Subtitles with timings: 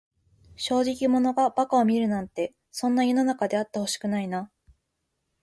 [0.55, 4.49] 正直者が馬鹿を見るなんて、そんな世の中であってほしくないな。